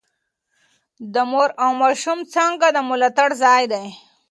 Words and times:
د 1.13 1.15
مور 1.31 1.49
او 1.63 1.71
ماشوم 1.81 2.19
څانګه 2.33 2.67
د 2.73 2.77
ملاتړ 2.89 3.29
ځای 3.43 3.63
دی. 3.73 3.87